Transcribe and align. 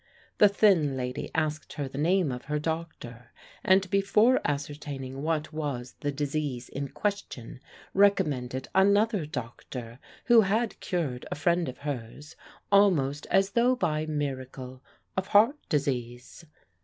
The 0.39 0.49
thin 0.49 0.97
lady 0.97 1.29
asked 1.35 1.73
her 1.73 1.87
the 1.87 1.99
name 1.99 2.31
of 2.31 2.45
her 2.45 2.57
doctor, 2.57 3.29
and 3.63 3.87
before 3.91 4.41
ascertaining 4.43 5.21
what 5.21 5.53
was 5.53 5.93
the 5.99 6.11
disease 6.11 6.69
in 6.69 6.87
question, 6.87 7.59
recommended 7.93 8.67
another 8.73 9.27
doctor 9.27 9.99
who 10.25 10.41
had 10.41 10.79
cured 10.79 11.27
a 11.29 11.35
friend 11.35 11.69
of 11.69 11.77
hers, 11.77 12.35
almost 12.71 13.27
as 13.29 13.51
though 13.51 13.75
by 13.75 14.07
miracle, 14.07 14.81
of 15.15 15.27
heart 15.27 15.57
disease. 15.69 16.47